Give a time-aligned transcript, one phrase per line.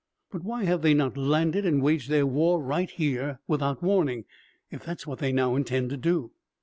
[0.31, 4.25] "But why have they not landed and waged their war right here without warning,
[4.71, 6.31] if that is what they now intend to do?"